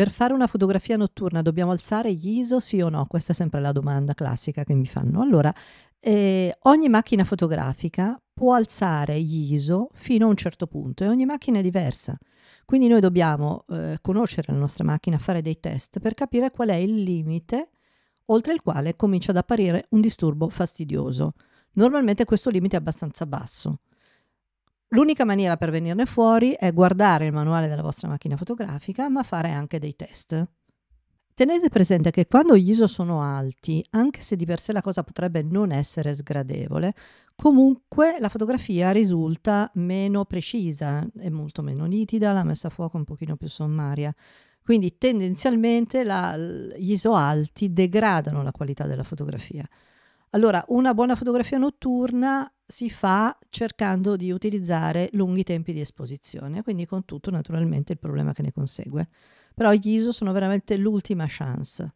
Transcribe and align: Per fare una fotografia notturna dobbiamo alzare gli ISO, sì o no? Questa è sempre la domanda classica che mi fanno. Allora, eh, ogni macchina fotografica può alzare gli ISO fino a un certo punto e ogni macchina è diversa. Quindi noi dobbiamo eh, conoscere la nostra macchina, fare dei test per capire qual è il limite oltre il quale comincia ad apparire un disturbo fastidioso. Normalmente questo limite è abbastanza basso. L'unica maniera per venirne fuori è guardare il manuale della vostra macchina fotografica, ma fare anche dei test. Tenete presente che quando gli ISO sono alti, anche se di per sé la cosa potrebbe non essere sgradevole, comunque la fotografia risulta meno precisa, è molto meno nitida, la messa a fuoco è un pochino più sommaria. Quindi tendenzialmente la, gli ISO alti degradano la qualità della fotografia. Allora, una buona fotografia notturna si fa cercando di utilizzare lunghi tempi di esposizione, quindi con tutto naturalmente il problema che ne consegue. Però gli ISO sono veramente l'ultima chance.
Per 0.00 0.08
fare 0.08 0.32
una 0.32 0.46
fotografia 0.46 0.96
notturna 0.96 1.42
dobbiamo 1.42 1.72
alzare 1.72 2.14
gli 2.14 2.38
ISO, 2.38 2.58
sì 2.58 2.80
o 2.80 2.88
no? 2.88 3.04
Questa 3.04 3.32
è 3.32 3.34
sempre 3.34 3.60
la 3.60 3.70
domanda 3.70 4.14
classica 4.14 4.64
che 4.64 4.72
mi 4.72 4.86
fanno. 4.86 5.20
Allora, 5.20 5.54
eh, 5.98 6.56
ogni 6.62 6.88
macchina 6.88 7.22
fotografica 7.22 8.18
può 8.32 8.54
alzare 8.54 9.20
gli 9.20 9.52
ISO 9.52 9.90
fino 9.92 10.24
a 10.24 10.30
un 10.30 10.36
certo 10.36 10.66
punto 10.66 11.04
e 11.04 11.08
ogni 11.08 11.26
macchina 11.26 11.58
è 11.58 11.62
diversa. 11.62 12.16
Quindi 12.64 12.88
noi 12.88 13.00
dobbiamo 13.00 13.66
eh, 13.68 13.98
conoscere 14.00 14.54
la 14.54 14.58
nostra 14.58 14.84
macchina, 14.84 15.18
fare 15.18 15.42
dei 15.42 15.60
test 15.60 15.98
per 15.98 16.14
capire 16.14 16.50
qual 16.50 16.70
è 16.70 16.76
il 16.76 17.02
limite 17.02 17.68
oltre 18.28 18.54
il 18.54 18.62
quale 18.62 18.96
comincia 18.96 19.32
ad 19.32 19.36
apparire 19.36 19.84
un 19.90 20.00
disturbo 20.00 20.48
fastidioso. 20.48 21.34
Normalmente 21.72 22.24
questo 22.24 22.48
limite 22.48 22.76
è 22.76 22.78
abbastanza 22.78 23.26
basso. 23.26 23.80
L'unica 24.92 25.24
maniera 25.24 25.56
per 25.56 25.70
venirne 25.70 26.04
fuori 26.04 26.52
è 26.52 26.72
guardare 26.72 27.26
il 27.26 27.32
manuale 27.32 27.68
della 27.68 27.82
vostra 27.82 28.08
macchina 28.08 28.36
fotografica, 28.36 29.08
ma 29.08 29.22
fare 29.22 29.50
anche 29.50 29.78
dei 29.78 29.94
test. 29.94 30.48
Tenete 31.32 31.68
presente 31.68 32.10
che 32.10 32.26
quando 32.26 32.56
gli 32.56 32.70
ISO 32.70 32.88
sono 32.88 33.22
alti, 33.22 33.84
anche 33.90 34.20
se 34.20 34.34
di 34.34 34.44
per 34.44 34.58
sé 34.58 34.72
la 34.72 34.82
cosa 34.82 35.04
potrebbe 35.04 35.42
non 35.42 35.70
essere 35.70 36.12
sgradevole, 36.12 36.92
comunque 37.36 38.16
la 38.18 38.28
fotografia 38.28 38.90
risulta 38.90 39.70
meno 39.74 40.24
precisa, 40.24 41.06
è 41.18 41.28
molto 41.28 41.62
meno 41.62 41.84
nitida, 41.84 42.32
la 42.32 42.44
messa 42.44 42.66
a 42.66 42.70
fuoco 42.70 42.96
è 42.96 42.98
un 42.98 43.04
pochino 43.04 43.36
più 43.36 43.48
sommaria. 43.48 44.12
Quindi 44.60 44.98
tendenzialmente 44.98 46.02
la, 46.02 46.36
gli 46.36 46.92
ISO 46.92 47.14
alti 47.14 47.72
degradano 47.72 48.42
la 48.42 48.52
qualità 48.52 48.86
della 48.86 49.04
fotografia. 49.04 49.66
Allora, 50.30 50.62
una 50.68 50.94
buona 50.94 51.14
fotografia 51.14 51.58
notturna 51.58 52.52
si 52.70 52.88
fa 52.90 53.36
cercando 53.50 54.16
di 54.16 54.30
utilizzare 54.30 55.08
lunghi 55.12 55.42
tempi 55.42 55.72
di 55.72 55.80
esposizione, 55.80 56.62
quindi 56.62 56.86
con 56.86 57.04
tutto 57.04 57.30
naturalmente 57.30 57.92
il 57.92 57.98
problema 57.98 58.32
che 58.32 58.42
ne 58.42 58.52
consegue. 58.52 59.08
Però 59.54 59.72
gli 59.72 59.88
ISO 59.90 60.12
sono 60.12 60.32
veramente 60.32 60.76
l'ultima 60.76 61.26
chance. 61.28 61.94